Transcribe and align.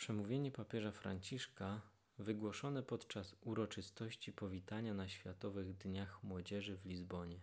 Przemówienie 0.00 0.52
papieża 0.52 0.92
Franciszka 0.92 1.80
wygłoszone 2.18 2.82
podczas 2.82 3.36
uroczystości 3.40 4.32
powitania 4.32 4.94
na 4.94 5.08
Światowych 5.08 5.76
Dniach 5.76 6.22
Młodzieży 6.22 6.76
w 6.76 6.84
Lizbonie. 6.84 7.40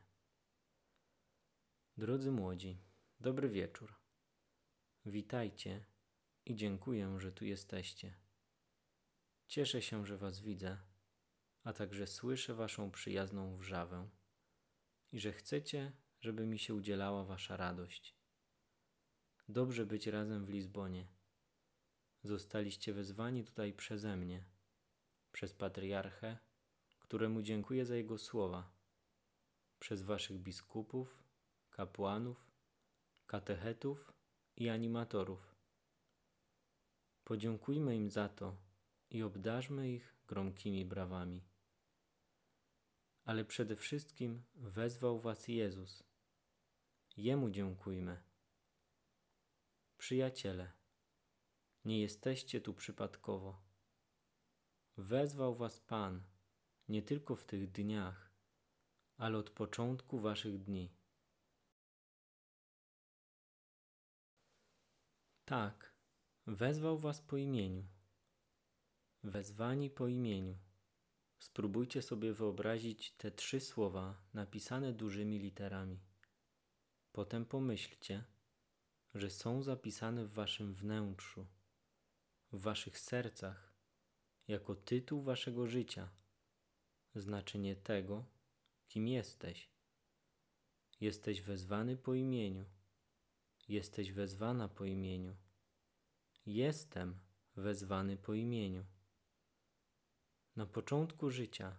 Drodzy 1.98 2.32
młodzi, 2.32 2.78
dobry 3.20 3.50
wieczór. 3.50 3.96
Witajcie 5.06 5.86
i 6.46 6.56
dziękuję, 6.56 7.20
że 7.20 7.32
tu 7.32 7.46
jesteście. 7.46 8.14
Cieszę 9.48 9.82
się, 9.82 10.06
że 10.06 10.18
Was 10.18 10.40
widzę, 10.40 10.78
a 11.64 11.74
także 11.74 12.08
słyszę 12.08 12.54
Waszą 12.56 12.92
przyjazną 12.92 13.58
wrzawę 13.58 14.10
i 15.12 15.20
że 15.20 15.34
chcecie, 15.34 15.92
żeby 16.20 16.46
mi 16.46 16.60
się 16.60 16.74
udzielała 16.74 17.24
Wasza 17.24 17.58
radość. 17.58 18.16
Dobrze 19.50 19.86
być 19.86 20.08
razem 20.08 20.46
w 20.46 20.50
Lizbonie. 20.50 21.17
Zostaliście 22.24 22.94
wezwani 22.94 23.44
tutaj 23.44 23.74
przeze 23.74 24.18
mnie, 24.18 24.46
przez 25.32 25.54
patriarchę, 25.54 26.38
któremu 27.00 27.42
dziękuję 27.42 27.86
za 27.86 27.96
jego 27.96 28.18
słowa, 28.18 28.72
przez 29.80 30.02
Waszych 30.02 30.40
biskupów, 30.40 31.24
kapłanów, 31.70 32.52
katechetów 33.28 34.14
i 34.56 34.70
animatorów. 34.70 35.56
Podziękujmy 37.24 37.96
im 37.96 38.12
za 38.12 38.30
to 38.30 38.58
i 39.10 39.24
obdarzmy 39.24 39.92
ich 39.92 40.16
gromkimi 40.28 40.86
brawami. 40.86 41.44
Ale 43.24 43.46
przede 43.46 43.76
wszystkim 43.76 44.44
wezwał 44.56 45.20
Was 45.20 45.48
Jezus. 45.48 46.04
Jemu 47.18 47.50
dziękujmy. 47.50 48.24
Przyjaciele, 49.98 50.72
nie 51.88 52.02
jesteście 52.02 52.62
tu 52.62 52.74
przypadkowo. 52.74 53.62
Wezwał 54.98 55.56
Was 55.56 55.80
Pan 55.80 56.24
nie 56.88 57.02
tylko 57.02 57.36
w 57.36 57.46
tych 57.46 57.72
dniach, 57.72 58.32
ale 59.18 59.38
od 59.38 59.50
początku 59.50 60.20
Waszych 60.20 60.64
dni. 60.64 60.96
Tak, 65.46 65.96
wezwał 66.48 66.98
Was 66.98 67.22
po 67.22 67.38
imieniu. 67.38 67.88
Wezwani 69.24 69.90
po 69.90 70.08
imieniu. 70.08 70.58
Spróbujcie 71.40 72.02
sobie 72.02 72.34
wyobrazić 72.34 73.12
te 73.12 73.32
trzy 73.32 73.60
słowa 73.60 74.22
napisane 74.34 74.94
dużymi 74.94 75.40
literami. 75.40 76.00
Potem 77.12 77.46
pomyślcie, 77.46 78.24
że 79.14 79.30
są 79.30 79.64
zapisane 79.64 80.26
w 80.26 80.34
Waszym 80.34 80.74
wnętrzu, 80.74 81.48
w 82.52 82.62
Waszych 82.62 83.00
sercach, 83.00 83.74
jako 84.48 84.76
tytuł 84.76 85.22
Waszego 85.22 85.68
życia, 85.68 86.10
znaczenie 87.16 87.76
tego, 87.76 88.26
kim 88.88 89.08
jesteś. 89.08 89.70
Jesteś 91.00 91.42
wezwany 91.42 91.98
po 91.98 92.14
imieniu. 92.14 92.66
Jesteś 93.68 94.12
wezwana 94.12 94.68
po 94.68 94.86
imieniu. 94.86 95.36
Jestem 96.46 97.20
wezwany 97.56 98.18
po 98.18 98.34
imieniu. 98.34 98.86
Na 100.56 100.66
początku 100.66 101.30
życia, 101.30 101.78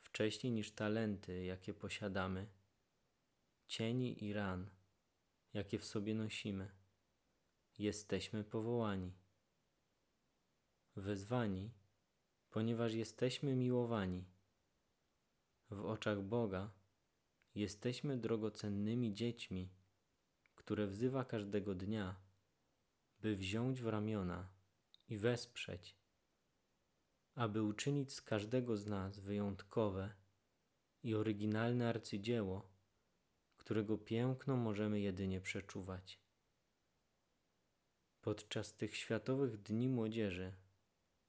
wcześniej 0.00 0.52
niż 0.52 0.72
talenty, 0.72 1.44
jakie 1.44 1.74
posiadamy, 1.74 2.46
cieni 3.66 4.24
i 4.24 4.32
ran, 4.32 4.70
jakie 5.52 5.78
w 5.78 5.84
sobie 5.84 6.14
nosimy, 6.14 6.70
jesteśmy 7.78 8.44
powołani. 8.44 9.23
Wezwani, 10.96 11.70
ponieważ 12.50 12.92
jesteśmy 12.92 13.56
miłowani. 13.56 14.24
W 15.70 15.84
oczach 15.86 16.22
Boga 16.22 16.70
jesteśmy 17.54 18.16
drogocennymi 18.16 19.14
dziećmi, 19.14 19.68
które 20.54 20.86
wzywa 20.86 21.24
każdego 21.24 21.74
dnia, 21.74 22.16
by 23.20 23.36
wziąć 23.36 23.80
w 23.80 23.86
ramiona 23.86 24.48
i 25.08 25.18
wesprzeć 25.18 26.04
aby 27.34 27.62
uczynić 27.62 28.12
z 28.12 28.22
każdego 28.22 28.76
z 28.76 28.86
nas 28.86 29.18
wyjątkowe 29.18 30.14
i 31.02 31.14
oryginalne 31.14 31.88
arcydzieło, 31.88 32.70
którego 33.56 33.98
piękno 33.98 34.56
możemy 34.56 35.00
jedynie 35.00 35.40
przeczuwać. 35.40 36.20
Podczas 38.20 38.74
tych 38.74 38.96
Światowych 38.96 39.62
Dni 39.62 39.88
Młodzieży 39.88 40.52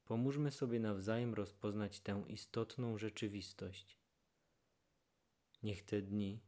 pomóżmy 0.06 0.52
sobie 0.52 0.80
nawzajem 0.80 1.34
rozpoznać 1.34 2.00
tę 2.00 2.24
istotną 2.28 2.98
rzeczywistość. 2.98 3.98
Niech 5.64 5.84
te 5.84 6.02
dni 6.02 6.42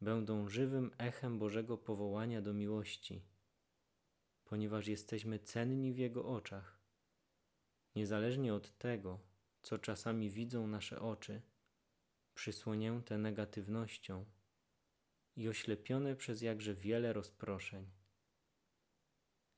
będą 0.00 0.48
żywym 0.48 0.90
echem 0.98 1.38
Bożego 1.38 1.78
powołania 1.78 2.42
do 2.42 2.54
miłości, 2.54 3.22
ponieważ 4.44 4.86
jesteśmy 4.86 5.38
cenni 5.38 5.92
w 5.92 5.98
Jego 5.98 6.24
oczach 6.24 6.80
Niezależnie 7.94 8.54
od 8.54 8.78
tego, 8.78 9.20
co 9.62 9.78
czasami 9.78 10.30
widzą 10.30 10.66
nasze 10.66 11.00
oczy, 11.00 11.42
przysłonięte 12.34 13.18
negatywnością 13.18 14.24
i 15.36 15.48
oślepione 15.48 16.16
przez 16.16 16.42
jakże 16.42 16.74
wiele 16.74 17.12
rozproszeń. 17.12 17.90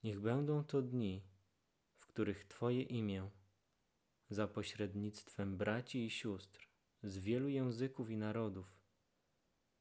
Niech 0.03 0.19
będą 0.19 0.63
to 0.63 0.81
dni, 0.81 1.23
w 1.95 2.05
których 2.05 2.45
Twoje 2.45 2.81
imię, 2.81 3.29
za 4.33 4.47
pośrednictwem 4.47 5.57
braci 5.57 6.05
i 6.05 6.09
sióstr 6.09 6.67
z 7.03 7.17
wielu 7.17 7.49
języków 7.49 8.09
i 8.09 8.17
narodów, 8.17 8.77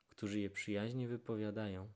którzy 0.08 0.40
je 0.40 0.50
przyjaźnie 0.50 1.08
wypowiadają, 1.08 1.92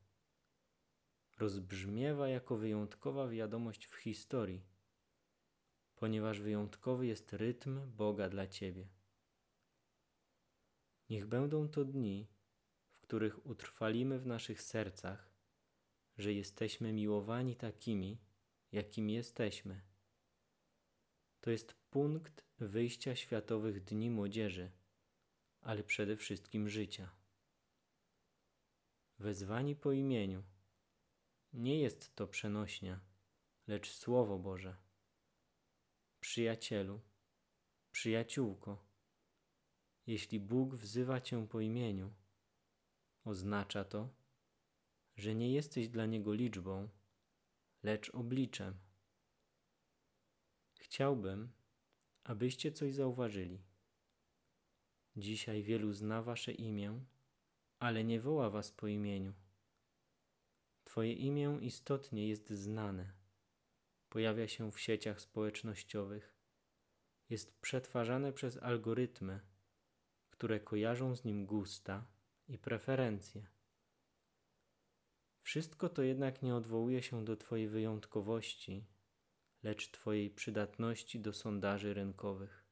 rozbrzmiewa 1.39 2.29
jako 2.29 2.57
wyjątkowa 2.57 3.29
wiadomość 3.29 3.87
w 3.87 3.95
historii 3.95 4.77
ponieważ 5.97 6.41
wyjątkowy 6.41 7.07
jest 7.07 7.33
rytm 7.33 7.81
Boga 7.91 8.29
dla 8.29 8.47
Ciebie. 8.47 8.89
Niech 11.11 11.27
będą 11.27 11.69
to 11.69 11.85
dni, 11.85 12.29
w 12.91 13.01
których 13.01 13.47
utrwalimy 13.47 14.19
w 14.19 14.27
naszych 14.27 14.63
sercach, 14.63 15.31
że 16.19 16.33
jesteśmy 16.33 16.93
miłowani 16.93 17.57
takimi, 17.57 18.19
jakimi 18.73 19.15
jesteśmy. 19.15 19.81
To 21.47 21.51
jest 21.51 21.75
punkt 21.91 22.45
wyjścia 22.59 23.17
Światowych 23.17 23.85
Dni 23.85 24.11
Młodzieży, 24.11 24.71
ale 25.61 25.85
przede 25.85 26.17
wszystkim 26.17 26.69
życia. 26.69 27.11
Wezwani 29.19 29.77
po 29.77 29.93
imieniu 29.93 30.43
nie 31.53 31.81
jest 31.81 32.15
to 32.15 32.27
przenośnia, 32.27 33.01
lecz 33.67 33.91
Słowo 33.91 34.39
Boże 34.39 34.77
Przyjacielu, 36.21 37.01
przyjaciółko, 37.93 38.85
jeśli 40.07 40.41
Bóg 40.41 40.75
wzywa 40.75 41.21
cię 41.21 41.49
po 41.49 41.61
imieniu, 41.61 42.15
oznacza 43.25 43.85
to, 43.85 44.09
że 45.17 45.35
nie 45.35 45.53
jesteś 45.53 45.89
dla 45.89 46.07
Niego 46.07 46.35
liczbą, 46.35 46.89
lecz 47.83 48.11
obliczem. 48.11 48.86
Chciałbym, 50.87 51.53
abyście 52.25 52.73
coś 52.73 52.95
zauważyli. 52.95 53.63
Dzisiaj 55.17 55.63
wielu 55.63 55.93
zna 55.93 56.23
Wasze 56.23 56.53
imię, 56.53 57.01
ale 57.79 58.05
nie 58.05 58.21
woła 58.21 58.51
Was 58.51 58.73
po 58.73 58.87
imieniu. 58.87 59.33
Twoje 60.85 61.13
imię 61.13 61.59
istotnie 61.61 62.29
jest 62.29 62.51
znane 62.51 63.13
pojawia 64.09 64.49
się 64.49 64.73
w 64.73 64.81
sieciach 64.81 65.21
społecznościowych, 65.21 66.35
jest 67.31 67.61
przetwarzane 67.61 68.33
przez 68.33 68.57
algorytmy, 68.63 69.41
które 70.31 70.61
kojarzą 70.61 71.17
z 71.17 71.25
nim 71.25 71.47
gusta 71.47 72.05
i 72.49 72.59
preferencje. 72.59 73.47
Wszystko 75.43 75.89
to 75.89 76.03
jednak 76.03 76.43
nie 76.43 76.55
odwołuje 76.55 77.03
się 77.03 77.25
do 77.25 77.37
Twojej 77.37 77.69
wyjątkowości, 77.69 78.85
lecz 79.67 79.91
Twojej 79.91 80.31
przydatności 80.31 81.21
do 81.21 81.33
sondaży 81.33 81.95
rynkowych. 81.95 82.65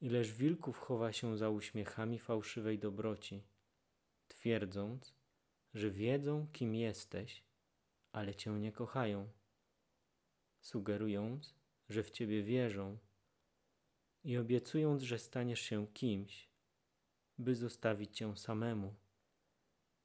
Ileż 0.00 0.32
wilków 0.32 0.78
chowa 0.78 1.12
się 1.12 1.36
za 1.36 1.50
uśmiechami 1.50 2.18
fałszywej 2.18 2.78
dobroci, 2.78 3.42
twierdząc, 4.28 5.14
że 5.74 5.90
wiedzą, 5.90 6.46
kim 6.52 6.74
jesteś, 6.74 7.44
ale 8.12 8.34
Cię 8.34 8.50
nie 8.50 8.72
kochają 8.72 9.28
sugerując, 10.60 11.54
że 11.88 12.02
w 12.02 12.10
Ciebie 12.10 12.42
wierzą 12.42 12.98
i 14.24 14.36
obiecując, 14.36 15.02
że 15.02 15.18
staniesz 15.18 15.60
się 15.60 15.86
kimś, 15.86 16.48
by 17.38 17.54
zostawić 17.54 18.16
Cię 18.16 18.36
samemu, 18.36 18.94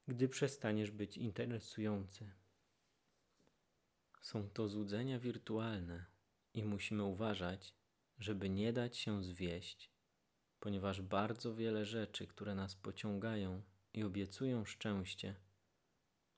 gdy 0.07 0.29
przestaniesz 0.29 0.91
być 0.91 1.17
interesujący. 1.17 2.38
Są 4.21 4.49
to 4.49 4.67
złudzenia 4.67 5.19
wirtualne 5.19 6.05
i 6.53 6.65
musimy 6.65 7.03
uważać, 7.03 7.75
żeby 8.19 8.49
nie 8.49 8.73
dać 8.73 8.97
się 8.97 9.23
zwieść, 9.23 9.91
ponieważ 10.59 11.01
bardzo 11.01 11.55
wiele 11.55 11.85
rzeczy, 11.85 12.27
które 12.27 12.55
nas 12.55 12.75
pociągają 12.75 13.61
i 13.93 14.03
obiecują 14.03 14.65
szczęście, 14.65 15.35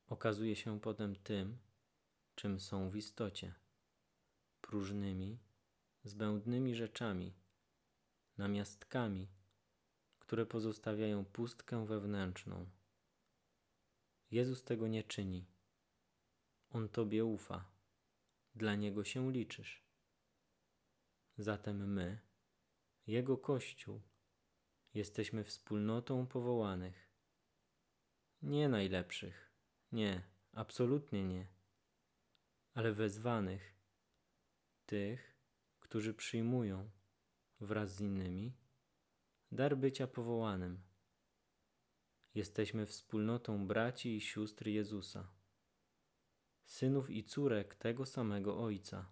okazuje 0.07 0.55
się 0.55 0.79
potem 0.79 1.15
tym, 1.15 1.57
czym 2.35 2.59
są 2.59 2.89
w 2.89 2.95
istocie 2.95 3.53
próżnymi, 4.61 5.39
zbędnymi 6.03 6.75
rzeczami, 6.75 7.33
namiastkami, 8.37 9.27
które 10.19 10.45
pozostawiają 10.45 11.25
pustkę 11.25 11.85
wewnętrzną. 11.85 12.69
Jezus 14.31 14.63
tego 14.63 14.87
nie 14.87 15.03
czyni. 15.03 15.45
On 16.69 16.89
Tobie 16.89 17.25
ufa, 17.25 17.70
dla 18.61 18.75
Niego 18.75 19.03
się 19.03 19.31
liczysz. 19.31 19.83
Zatem 21.37 21.93
my, 21.93 22.19
Jego 23.07 23.37
Kościół, 23.37 24.01
jesteśmy 24.93 25.43
wspólnotą 25.43 26.27
powołanych. 26.27 27.09
Nie 28.41 28.69
najlepszych, 28.69 29.51
nie, 29.91 30.23
absolutnie 30.53 31.25
nie, 31.25 31.47
ale 32.73 32.93
wezwanych, 32.93 33.75
tych, 34.85 35.37
którzy 35.79 36.13
przyjmują 36.13 36.91
wraz 37.59 37.95
z 37.95 38.01
innymi 38.01 38.57
dar 39.51 39.77
bycia 39.77 40.07
powołanym. 40.07 40.81
Jesteśmy 42.35 42.85
wspólnotą 42.85 43.67
braci 43.67 44.15
i 44.15 44.21
sióstr 44.21 44.67
Jezusa, 44.67 45.40
synów 46.71 47.09
i 47.09 47.23
córek 47.23 47.75
tego 47.75 48.05
samego 48.05 48.63
Ojca. 48.63 49.11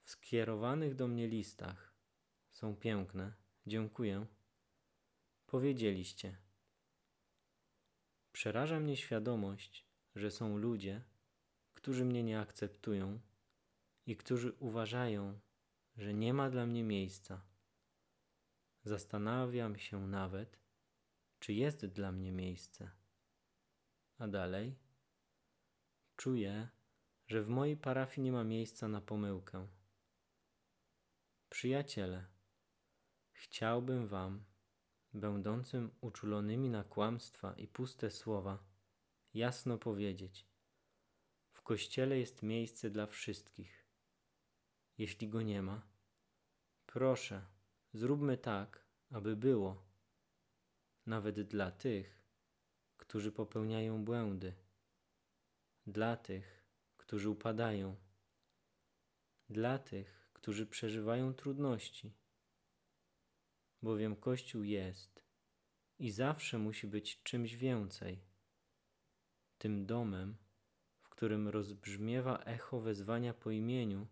W 0.00 0.10
skierowanych 0.10 0.94
do 0.94 1.08
mnie 1.08 1.28
listach 1.28 1.94
są 2.52 2.76
piękne, 2.76 3.32
dziękuję. 3.66 4.26
Powiedzieliście. 5.46 6.36
Przeraża 8.32 8.80
mnie 8.80 8.96
świadomość, 8.96 9.86
że 10.14 10.30
są 10.30 10.58
ludzie, 10.58 11.02
którzy 11.74 12.04
mnie 12.04 12.22
nie 12.22 12.40
akceptują 12.40 13.20
i 14.06 14.16
którzy 14.16 14.52
uważają, 14.52 15.40
że 15.96 16.14
nie 16.14 16.34
ma 16.34 16.50
dla 16.50 16.66
mnie 16.66 16.84
miejsca. 16.84 17.42
Zastanawiam 18.84 19.78
się 19.78 20.06
nawet, 20.06 20.58
czy 21.38 21.52
jest 21.52 21.86
dla 21.86 22.12
mnie 22.12 22.32
miejsce. 22.32 22.90
A 24.18 24.28
dalej 24.28 24.83
czuję, 26.16 26.68
że 27.26 27.42
w 27.42 27.48
mojej 27.48 27.76
parafii 27.76 28.24
nie 28.24 28.32
ma 28.32 28.44
miejsca 28.44 28.88
na 28.88 29.00
pomyłkę. 29.00 29.68
Przyjaciele, 31.50 32.26
chciałbym 33.32 34.06
Wam, 34.06 34.44
będącym 35.14 35.90
uczulonymi 36.00 36.70
na 36.70 36.84
kłamstwa 36.84 37.54
i 37.54 37.68
puste 37.68 38.10
słowa, 38.10 38.64
jasno 39.34 39.78
powiedzieć: 39.78 40.46
W 41.52 41.62
kościele 41.62 42.18
jest 42.18 42.42
miejsce 42.42 42.90
dla 42.90 43.06
wszystkich. 43.06 43.84
Jeśli 44.98 45.28
go 45.28 45.42
nie 45.42 45.62
ma, 45.62 45.86
proszę, 46.86 47.46
zróbmy 47.92 48.38
tak, 48.38 48.86
aby 49.10 49.36
było, 49.36 49.86
nawet 51.06 51.40
dla 51.40 51.70
tych, 51.70 52.18
którzy 52.96 53.32
popełniają 53.32 54.04
błędy, 54.04 54.54
dla 55.86 56.16
tych, 56.16 56.64
którzy 56.96 57.30
upadają, 57.30 57.96
dla 59.50 59.78
tych, 59.78 60.30
którzy 60.32 60.66
przeżywają 60.66 61.34
trudności, 61.34 62.14
bowiem 63.82 64.16
Kościół 64.16 64.62
jest 64.62 65.24
i 65.98 66.10
zawsze 66.10 66.58
musi 66.58 66.86
być 66.86 67.22
czymś 67.22 67.54
więcej, 67.54 68.24
tym 69.58 69.86
domem, 69.86 70.36
w 71.00 71.08
którym 71.08 71.48
rozbrzmiewa 71.48 72.38
echo 72.38 72.80
wezwania 72.80 73.34
po 73.34 73.50
imieniu, 73.50 74.06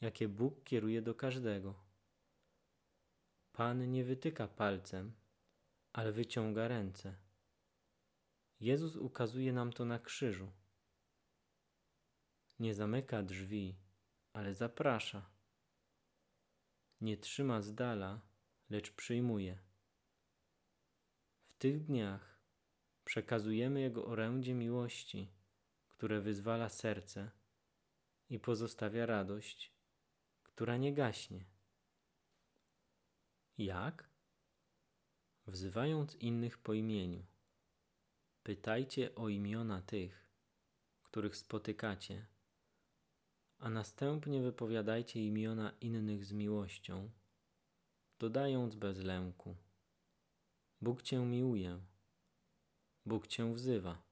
jakie 0.00 0.28
Bóg 0.28 0.64
kieruje 0.64 1.02
do 1.02 1.14
każdego. 1.14 1.74
Pan 3.52 3.90
nie 3.90 4.04
wytyka 4.04 4.48
palcem, 4.48 5.12
ale 5.92 6.12
wyciąga 6.12 6.68
ręce. 6.68 7.16
Jezus 8.60 8.96
ukazuje 8.96 9.52
nam 9.52 9.72
to 9.72 9.84
na 9.84 9.98
krzyżu. 9.98 10.52
Nie 12.58 12.74
zamyka 12.74 13.22
drzwi, 13.22 13.76
ale 14.32 14.54
zaprasza. 14.54 15.30
Nie 17.00 17.16
trzyma 17.16 17.62
z 17.62 17.74
dala, 17.74 18.20
lecz 18.70 18.92
przyjmuje. 18.92 19.58
W 21.46 21.54
tych 21.54 21.84
dniach 21.84 22.40
przekazujemy 23.04 23.80
Jego 23.80 24.06
orędzie 24.06 24.54
miłości, 24.54 25.28
które 25.88 26.20
wyzwala 26.20 26.68
serce 26.68 27.30
i 28.30 28.38
pozostawia 28.38 29.06
radość, 29.06 29.72
która 30.42 30.76
nie 30.76 30.94
gaśnie. 30.94 31.44
Jak? 33.58 34.10
Wzywając 35.46 36.14
innych 36.14 36.58
po 36.58 36.74
imieniu. 36.74 37.26
Pytajcie 38.42 39.14
o 39.14 39.28
imiona 39.28 39.82
tych, 39.82 40.30
których 41.02 41.36
spotykacie, 41.36 42.26
a 43.58 43.70
następnie 43.70 44.42
wypowiadajcie 44.42 45.26
imiona 45.26 45.72
innych 45.80 46.24
z 46.24 46.32
miłością, 46.32 47.10
dodając 48.18 48.74
bez 48.74 48.98
lęku: 48.98 49.56
Bóg 50.80 51.02
Cię 51.02 51.26
miłuje, 51.26 51.80
Bóg 53.06 53.26
Cię 53.26 53.52
wzywa. 53.52 54.02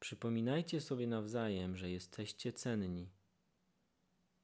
Przypominajcie 0.00 0.80
sobie 0.80 1.06
nawzajem, 1.06 1.76
że 1.76 1.90
jesteście 1.90 2.52
cenni 2.52 3.10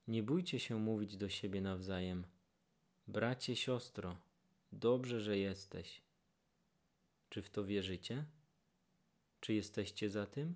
nie 0.08 0.22
bójcie 0.22 0.60
się 0.60 0.78
mówić 0.78 1.16
do 1.16 1.28
siebie 1.28 1.60
nawzajem. 1.60 2.26
Bracie, 3.06 3.56
siostro, 3.56 4.16
dobrze, 4.72 5.20
że 5.20 5.38
jesteś. 5.38 6.02
Czy 7.28 7.42
w 7.42 7.50
to 7.50 7.64
wierzycie? 7.64 8.24
Czy 9.40 9.54
jesteście 9.54 10.10
za 10.10 10.26
tym? 10.26 10.54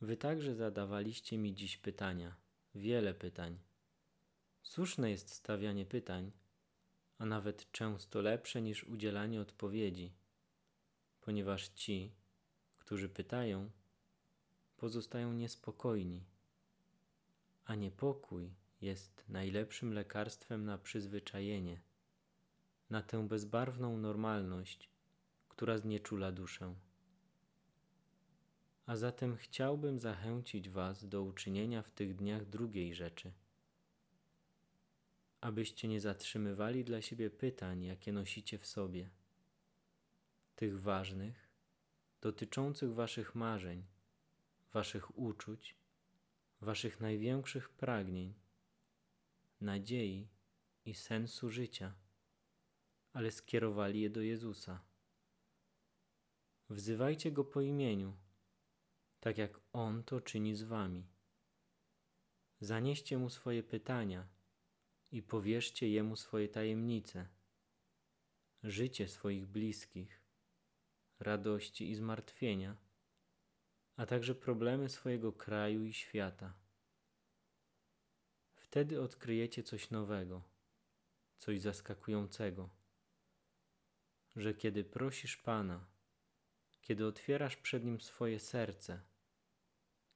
Wy 0.00 0.16
także 0.16 0.54
zadawaliście 0.54 1.38
mi 1.38 1.54
dziś 1.54 1.76
pytania, 1.76 2.36
wiele 2.74 3.14
pytań. 3.14 3.58
Słuszne 4.62 5.10
jest 5.10 5.30
stawianie 5.30 5.86
pytań, 5.86 6.32
a 7.18 7.26
nawet 7.26 7.72
często 7.72 8.20
lepsze 8.20 8.62
niż 8.62 8.84
udzielanie 8.84 9.40
odpowiedzi, 9.40 10.12
ponieważ 11.20 11.68
ci, 11.68 12.12
którzy 12.78 13.08
pytają, 13.08 13.70
pozostają 14.76 15.32
niespokojni 15.32 16.24
a 17.68 17.74
niepokój 17.74 18.50
jest 18.80 19.24
najlepszym 19.28 19.92
lekarstwem 19.92 20.64
na 20.64 20.78
przyzwyczajenie, 20.78 21.80
na 22.90 23.02
tę 23.02 23.28
bezbarwną 23.28 23.98
normalność, 23.98 24.88
która 25.48 25.78
znieczula 25.78 26.32
duszę. 26.32 26.74
A 28.88 28.96
zatem 28.96 29.36
chciałbym 29.36 29.98
zachęcić 29.98 30.68
Was 30.68 31.08
do 31.08 31.22
uczynienia 31.22 31.82
w 31.82 31.90
tych 31.90 32.16
dniach 32.16 32.44
drugiej 32.44 32.94
rzeczy. 32.94 33.32
Abyście 35.40 35.88
nie 35.88 36.00
zatrzymywali 36.00 36.84
dla 36.84 37.02
siebie 37.02 37.30
pytań, 37.30 37.84
jakie 37.84 38.12
nosicie 38.12 38.58
w 38.58 38.66
sobie, 38.66 39.10
tych 40.56 40.80
ważnych, 40.80 41.48
dotyczących 42.20 42.94
Waszych 42.94 43.34
marzeń, 43.34 43.84
Waszych 44.72 45.18
uczuć 45.18 45.76
waszych 46.60 47.00
największych 47.00 47.68
pragnień, 47.68 48.34
nadziei 49.60 50.28
i 50.84 50.94
sensu 50.94 51.50
życia, 51.50 51.94
ale 53.12 53.30
skierowali 53.30 54.00
je 54.00 54.10
do 54.10 54.22
Jezusa. 54.22 54.80
Wzywajcie 56.70 57.32
Go 57.32 57.44
po 57.44 57.60
imieniu, 57.60 58.16
tak 59.20 59.38
jak 59.38 59.60
On 59.72 60.04
to 60.04 60.20
czyni 60.20 60.56
z 60.56 60.62
wami. 60.62 61.06
Zanieście 62.60 63.18
Mu 63.18 63.30
swoje 63.30 63.62
pytania 63.62 64.28
i 65.12 65.22
powierzcie 65.22 65.88
Jemu 65.88 66.16
swoje 66.16 66.48
tajemnice, 66.48 67.28
życie 68.62 69.08
swoich 69.08 69.46
bliskich, 69.46 70.22
radości 71.18 71.90
i 71.90 71.94
zmartwienia 71.94 72.76
a 73.98 74.06
także 74.06 74.34
problemy 74.34 74.88
swojego 74.88 75.32
kraju 75.32 75.84
i 75.84 75.92
świata. 75.92 76.54
Wtedy 78.54 79.02
odkryjecie 79.02 79.62
coś 79.62 79.90
nowego, 79.90 80.42
coś 81.36 81.60
zaskakującego, 81.60 82.70
że 84.36 84.54
kiedy 84.54 84.84
prosisz 84.84 85.36
Pana 85.36 85.86
kiedy 86.80 87.06
otwierasz 87.06 87.56
przed 87.56 87.84
Nim 87.84 88.00
swoje 88.00 88.40
serce, 88.40 89.02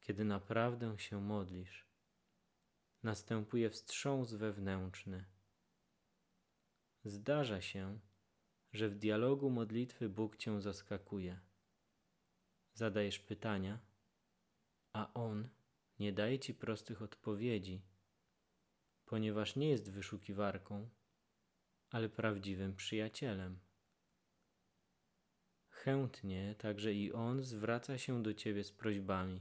kiedy 0.00 0.24
naprawdę 0.24 0.98
się 0.98 1.20
modlisz, 1.20 1.86
następuje 3.02 3.70
wstrząs 3.70 4.34
wewnętrzny. 4.34 5.24
Zdarza 7.04 7.60
się, 7.60 8.00
że 8.72 8.88
w 8.88 8.94
dialogu 8.94 9.50
modlitwy 9.50 10.08
Bóg 10.08 10.36
Cię 10.36 10.60
zaskakuje. 10.60 11.40
Zadajesz 12.74 13.18
pytania, 13.18 13.78
a 14.92 15.14
On 15.14 15.48
nie 15.98 16.12
daje 16.12 16.38
Ci 16.38 16.54
prostych 16.54 17.02
odpowiedzi, 17.02 17.82
ponieważ 19.04 19.56
nie 19.56 19.68
jest 19.68 19.90
wyszukiwarką, 19.90 20.90
ale 21.90 22.08
prawdziwym 22.08 22.76
przyjacielem. 22.76 23.58
Chętnie 25.84 26.54
także 26.58 26.94
i 26.94 27.12
On 27.12 27.42
zwraca 27.42 27.98
się 27.98 28.22
do 28.22 28.34
Ciebie 28.34 28.64
z 28.64 28.72
prośbami. 28.72 29.40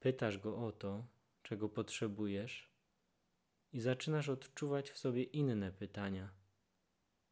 Pytasz 0.00 0.38
Go 0.38 0.66
o 0.66 0.72
to, 0.72 1.04
czego 1.42 1.68
potrzebujesz 1.68 2.70
i 3.72 3.80
zaczynasz 3.80 4.28
odczuwać 4.28 4.90
w 4.90 4.98
sobie 4.98 5.22
inne 5.22 5.72
pytania, 5.72 6.30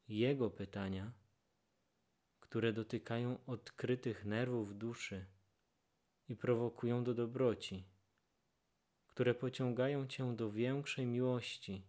Jego 0.09 0.51
pytania, 0.51 1.13
które 2.41 2.73
dotykają 2.73 3.39
odkrytych 3.47 4.25
nerwów 4.25 4.79
duszy 4.79 5.27
i 6.29 6.37
prowokują 6.37 7.05
do 7.05 7.15
dobroci, 7.15 7.85
które 9.07 9.35
pociągają 9.35 10.07
Cię 10.07 10.37
do 10.37 10.51
większej 10.51 11.07
miłości 11.07 11.83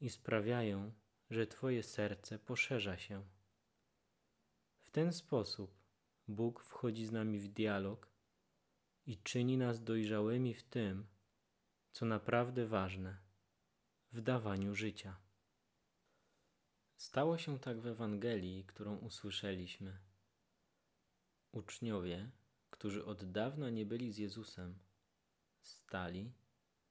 i 0.00 0.10
sprawiają, 0.10 0.92
że 1.30 1.46
Twoje 1.46 1.82
serce 1.82 2.38
poszerza 2.38 2.98
się. 2.98 3.37
W 4.88 4.90
ten 4.90 5.12
sposób 5.12 5.80
Bóg 6.28 6.64
wchodzi 6.64 7.06
z 7.06 7.12
nami 7.12 7.38
w 7.38 7.48
dialog 7.48 8.12
i 9.06 9.18
czyni 9.18 9.56
nas 9.56 9.84
dojrzałymi 9.84 10.54
w 10.54 10.62
tym, 10.62 11.06
co 11.92 12.06
naprawdę 12.06 12.66
ważne 12.66 13.18
w 14.12 14.20
dawaniu 14.20 14.74
życia. 14.74 15.16
Stało 16.96 17.38
się 17.38 17.58
tak 17.58 17.80
w 17.80 17.86
Ewangelii, 17.86 18.64
którą 18.64 18.96
usłyszeliśmy. 18.96 19.98
Uczniowie, 21.52 22.30
którzy 22.70 23.04
od 23.04 23.32
dawna 23.32 23.70
nie 23.70 23.86
byli 23.86 24.12
z 24.12 24.18
Jezusem, 24.18 24.78
stali 25.62 26.32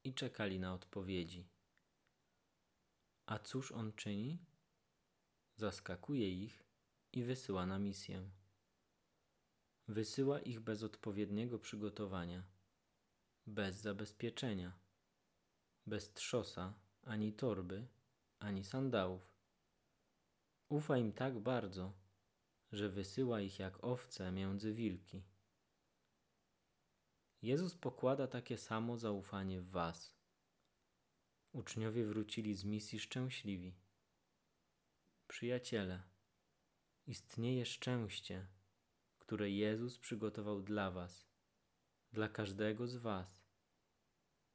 i 0.03 0.13
czekali 0.13 0.59
na 0.59 0.73
odpowiedzi. 0.73 1.49
A 3.25 3.39
cóż 3.39 3.71
on 3.71 3.93
czyni? 3.93 4.45
Zaskakuje 5.55 6.29
ich 6.29 6.66
i 7.17 7.23
wysyła 7.23 7.65
na 7.65 7.79
misję. 7.79 8.29
Wysyła 9.87 10.39
ich 10.39 10.59
bez 10.59 10.83
odpowiedniego 10.83 11.59
przygotowania, 11.59 12.43
bez 13.47 13.75
zabezpieczenia, 13.75 14.79
bez 15.85 16.13
trzosa, 16.13 16.73
ani 17.03 17.33
torby, 17.33 17.87
ani 18.39 18.63
sandałów. 18.63 19.31
Ufa 20.69 20.97
im 20.97 21.13
tak 21.13 21.39
bardzo, 21.39 21.93
że 22.71 22.89
wysyła 22.89 23.41
ich 23.41 23.59
jak 23.59 23.83
owce 23.83 24.31
między 24.31 24.73
wilki. 24.73 25.23
Jezus 27.41 27.75
pokłada 27.75 28.27
takie 28.27 28.57
samo 28.57 28.97
zaufanie 28.97 29.61
w 29.61 29.69
Was. 29.69 30.15
Uczniowie 31.51 32.05
wrócili 32.05 32.55
z 32.55 32.63
misji 32.63 32.99
szczęśliwi. 32.99 33.75
Przyjaciele, 35.27 36.16
istnieje 37.07 37.65
szczęście, 37.65 38.47
które 39.19 39.49
Jezus 39.49 39.99
przygotował 39.99 40.61
dla 40.61 40.91
Was, 40.91 41.27
dla 42.11 42.29
każdego 42.29 42.87
z 42.87 42.95
Was. 42.95 43.41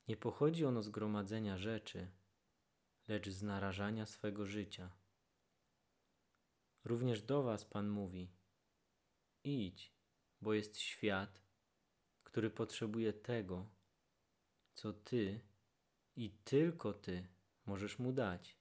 Nie 0.08 0.16
pochodzi 0.16 0.64
ono 0.64 0.82
z 0.82 0.88
gromadzenia 0.88 1.58
rzeczy, 1.58 2.10
lecz 3.08 3.28
z 3.28 3.42
narażania 3.42 4.06
swego 4.06 4.46
życia. 4.46 4.90
Również 6.84 7.22
do 7.22 7.42
Was 7.42 7.64
Pan 7.64 7.88
mówi: 7.88 8.30
Idź, 9.44 9.94
bo 10.40 10.54
jest 10.54 10.78
świat, 10.78 11.42
który 12.24 12.50
potrzebuje 12.50 13.12
tego, 13.12 13.66
co 14.74 14.92
Ty 14.92 15.40
i 16.16 16.30
tylko 16.30 16.92
Ty 16.92 17.28
możesz 17.66 17.98
mu 17.98 18.12
dać. 18.12 18.58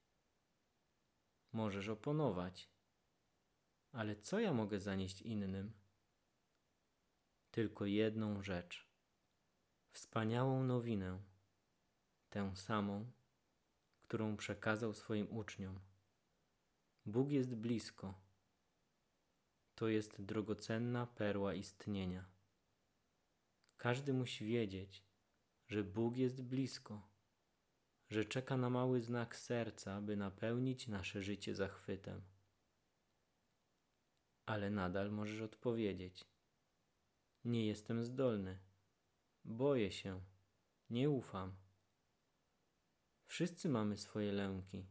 Możesz 1.53 1.89
oponować, 1.89 2.70
ale 3.91 4.15
co 4.15 4.39
ja 4.39 4.53
mogę 4.53 4.79
zanieść 4.79 5.21
innym? 5.21 5.73
Tylko 7.51 7.85
jedną 7.85 8.43
rzecz 8.43 8.91
wspaniałą 9.91 10.63
nowinę, 10.63 11.19
tę 12.29 12.55
samą, 12.55 13.11
którą 14.01 14.37
przekazał 14.37 14.93
swoim 14.93 15.37
uczniom. 15.37 15.79
Bóg 17.05 17.31
jest 17.31 17.55
blisko. 17.55 18.21
To 19.75 19.87
jest 19.87 20.21
drogocenna 20.21 21.07
perła 21.07 21.53
istnienia. 21.53 22.25
Każdy 23.77 24.13
musi 24.13 24.45
wiedzieć, 24.45 25.03
że 25.67 25.83
Bóg 25.83 26.17
jest 26.17 26.41
blisko, 26.43 27.09
że 28.09 28.25
czeka 28.25 28.57
na 28.57 28.69
mały 28.69 29.01
znak 29.01 29.35
serca, 29.35 30.01
by 30.01 30.17
napełnić 30.17 30.87
nasze 30.87 31.21
życie 31.21 31.55
zachwytem. 31.55 32.21
Ale 34.51 34.69
nadal 34.69 35.11
możesz 35.11 35.41
odpowiedzieć: 35.41 36.25
Nie 37.43 37.67
jestem 37.67 38.03
zdolny, 38.03 38.59
boję 39.45 39.91
się, 39.91 40.21
nie 40.89 41.09
ufam. 41.09 41.55
Wszyscy 43.25 43.69
mamy 43.69 43.97
swoje 43.97 44.31
lęki, 44.31 44.85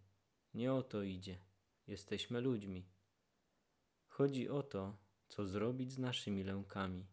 nie 0.55 0.73
o 0.73 0.83
to 0.83 1.02
idzie. 1.02 1.38
Jesteśmy 1.87 2.40
ludźmi. 2.40 2.88
Chodzi 4.07 4.49
o 4.49 4.62
to, 4.62 4.97
co 5.29 5.47
zrobić 5.47 5.93
z 5.93 5.99
naszymi 5.99 6.45
lękami. 6.45 7.07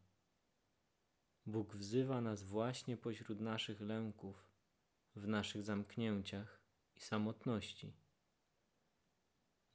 Bóg 1.46 1.76
wzywa 1.76 2.22
nas 2.22 2.44
właśnie 2.44 2.98
pośród 2.98 3.40
naszych 3.40 3.82
lęków, 3.82 4.50
w 5.16 5.28
naszych 5.28 5.64
zamknięciach 5.64 6.62
i 6.96 7.02
samotności. 7.02 7.94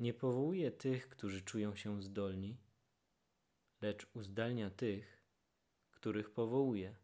Nie 0.00 0.14
powołuje 0.14 0.70
tych, 0.70 1.08
którzy 1.08 1.42
czują 1.42 1.74
się 1.76 2.02
zdolni, 2.02 2.56
lecz 3.80 4.06
uzdalnia 4.14 4.70
tych, 4.70 5.22
których 5.90 6.30
powołuje. 6.30 6.96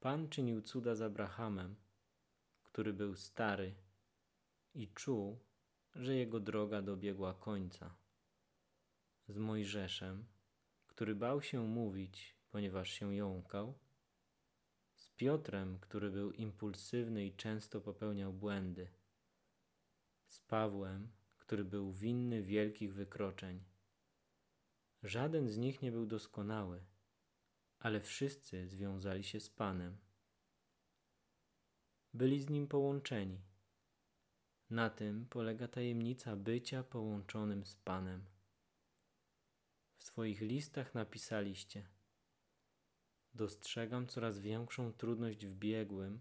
Pan 0.00 0.28
czynił 0.28 0.62
cuda 0.62 0.94
z 0.94 1.02
Abrahamem, 1.02 1.76
który 2.62 2.92
był 2.92 3.16
stary 3.16 3.74
i 4.74 4.88
czuł, 4.88 5.38
że 5.94 6.14
jego 6.14 6.40
droga 6.40 6.82
dobiegła 6.82 7.34
końca. 7.34 7.94
Z 9.28 9.38
Mojżeszem, 9.38 10.26
który 10.86 11.14
bał 11.14 11.42
się 11.42 11.66
mówić, 11.66 12.36
ponieważ 12.50 12.90
się 12.90 13.14
jąkał, 13.14 13.78
z 14.96 15.10
Piotrem, 15.10 15.78
który 15.78 16.10
był 16.10 16.32
impulsywny 16.32 17.26
i 17.26 17.36
często 17.36 17.80
popełniał 17.80 18.32
błędy, 18.32 18.88
z 20.26 20.40
Pawłem, 20.40 21.08
który 21.50 21.64
był 21.64 21.92
winny 21.92 22.42
wielkich 22.42 22.94
wykroczeń. 22.94 23.64
Żaden 25.02 25.48
z 25.48 25.58
nich 25.58 25.82
nie 25.82 25.92
był 25.92 26.06
doskonały, 26.06 26.84
ale 27.78 28.00
wszyscy 28.00 28.68
związali 28.68 29.24
się 29.24 29.40
z 29.40 29.50
Panem. 29.50 29.98
Byli 32.14 32.40
z 32.40 32.50
nim 32.50 32.68
połączeni 32.68 33.40
na 34.70 34.90
tym 34.90 35.26
polega 35.26 35.68
tajemnica 35.68 36.36
bycia 36.36 36.82
połączonym 36.82 37.64
z 37.64 37.74
Panem. 37.76 38.24
W 39.96 40.04
swoich 40.04 40.40
listach 40.40 40.94
napisaliście: 40.94 41.88
Dostrzegam 43.34 44.06
coraz 44.06 44.38
większą 44.38 44.92
trudność 44.92 45.46
w 45.46 45.54
biegłym, 45.54 46.20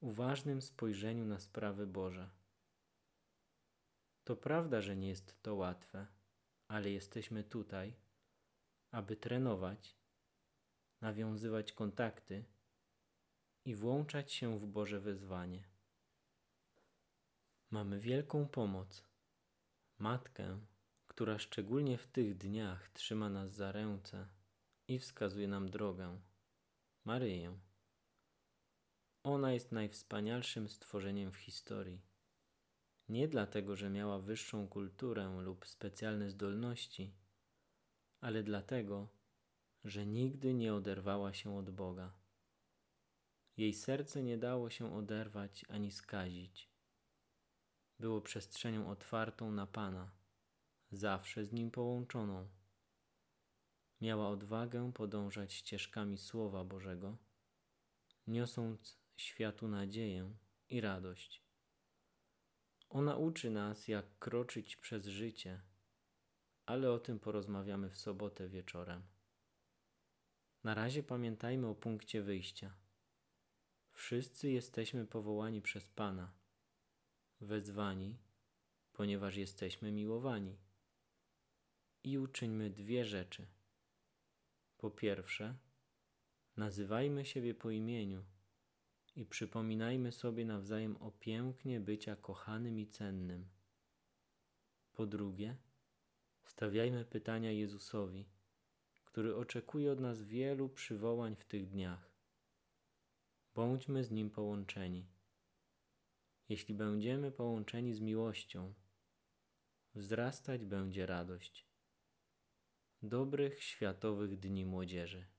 uważnym 0.00 0.62
spojrzeniu 0.62 1.24
na 1.24 1.40
sprawy 1.40 1.86
Boże. 1.86 2.37
To 4.28 4.36
prawda, 4.36 4.80
że 4.80 4.96
nie 4.96 5.08
jest 5.08 5.42
to 5.42 5.54
łatwe, 5.54 6.06
ale 6.68 6.90
jesteśmy 6.90 7.44
tutaj, 7.44 7.94
aby 8.90 9.16
trenować, 9.16 9.96
nawiązywać 11.00 11.72
kontakty 11.72 12.44
i 13.64 13.74
włączać 13.74 14.32
się 14.32 14.58
w 14.58 14.66
Boże 14.66 15.00
wezwanie. 15.00 15.68
Mamy 17.70 17.98
wielką 17.98 18.48
pomoc. 18.48 19.04
Matkę, 19.98 20.60
która 21.06 21.38
szczególnie 21.38 21.98
w 21.98 22.06
tych 22.06 22.36
dniach 22.36 22.88
trzyma 22.88 23.30
nas 23.30 23.52
za 23.52 23.72
ręce 23.72 24.28
i 24.88 24.98
wskazuje 24.98 25.48
nam 25.48 25.70
drogę. 25.70 26.20
Maryję. 27.04 27.58
Ona 29.22 29.52
jest 29.52 29.72
najwspanialszym 29.72 30.68
stworzeniem 30.68 31.32
w 31.32 31.36
historii. 31.36 32.17
Nie 33.08 33.28
dlatego, 33.28 33.76
że 33.76 33.90
miała 33.90 34.18
wyższą 34.18 34.68
kulturę 34.68 35.36
lub 35.40 35.66
specjalne 35.66 36.30
zdolności, 36.30 37.14
ale 38.20 38.42
dlatego, 38.42 39.08
że 39.84 40.06
nigdy 40.06 40.54
nie 40.54 40.74
oderwała 40.74 41.32
się 41.32 41.56
od 41.56 41.70
Boga. 41.70 42.12
Jej 43.56 43.74
serce 43.74 44.22
nie 44.22 44.38
dało 44.38 44.70
się 44.70 44.94
oderwać 44.94 45.64
ani 45.68 45.92
skazić. 45.92 46.70
Było 47.98 48.20
przestrzenią 48.20 48.90
otwartą 48.90 49.52
na 49.52 49.66
Pana, 49.66 50.10
zawsze 50.92 51.44
z 51.44 51.52
Nim 51.52 51.70
połączoną. 51.70 52.48
Miała 54.00 54.28
odwagę 54.28 54.92
podążać 54.92 55.52
ścieżkami 55.52 56.18
Słowa 56.18 56.64
Bożego, 56.64 57.16
niosąc 58.26 58.98
światu 59.16 59.68
nadzieję 59.68 60.34
i 60.68 60.80
radość. 60.80 61.47
Ona 62.90 63.16
uczy 63.16 63.50
nas, 63.50 63.88
jak 63.88 64.18
kroczyć 64.18 64.76
przez 64.76 65.06
życie, 65.06 65.60
ale 66.66 66.92
o 66.92 66.98
tym 66.98 67.18
porozmawiamy 67.18 67.90
w 67.90 67.98
sobotę 67.98 68.48
wieczorem. 68.48 69.02
Na 70.64 70.74
razie 70.74 71.02
pamiętajmy 71.02 71.66
o 71.66 71.74
punkcie 71.74 72.22
wyjścia. 72.22 72.74
Wszyscy 73.92 74.50
jesteśmy 74.50 75.06
powołani 75.06 75.62
przez 75.62 75.88
Pana, 75.88 76.32
wezwani, 77.40 78.18
ponieważ 78.92 79.36
jesteśmy 79.36 79.92
miłowani. 79.92 80.58
I 82.04 82.18
uczyńmy 82.18 82.70
dwie 82.70 83.04
rzeczy. 83.04 83.46
Po 84.78 84.90
pierwsze, 84.90 85.56
nazywajmy 86.56 87.24
siebie 87.24 87.54
po 87.54 87.70
imieniu 87.70 88.24
i 89.18 89.26
przypominajmy 89.26 90.12
sobie 90.12 90.44
nawzajem 90.44 90.96
o 90.96 91.10
pięknie 91.10 91.80
bycia 91.80 92.16
kochanym 92.16 92.78
i 92.78 92.86
cennym. 92.86 93.48
Po 94.92 95.06
drugie, 95.06 95.56
stawiajmy 96.44 97.04
pytania 97.04 97.52
Jezusowi, 97.52 98.28
który 99.04 99.36
oczekuje 99.36 99.92
od 99.92 100.00
nas 100.00 100.22
wielu 100.22 100.68
przywołań 100.68 101.36
w 101.36 101.44
tych 101.44 101.68
dniach. 101.68 102.10
Bądźmy 103.54 104.04
z 104.04 104.10
Nim 104.10 104.30
połączeni. 104.30 105.06
Jeśli 106.48 106.74
będziemy 106.74 107.32
połączeni 107.32 107.94
z 107.94 108.00
miłością, 108.00 108.74
wzrastać 109.94 110.64
będzie 110.64 111.06
radość. 111.06 111.66
Dobrych 113.02 113.62
Światowych 113.62 114.38
Dni 114.38 114.66
Młodzieży. 114.66 115.37